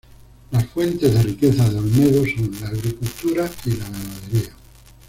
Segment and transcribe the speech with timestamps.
[0.49, 4.51] Las fuentes de riqueza de Olmedo son la agricultura y la ganadería.